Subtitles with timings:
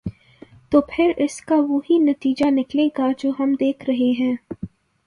[0.71, 4.35] تو پھر اس کا وہی نتیجہ نکلے گا جو ہم دیکھ رہے ہیں۔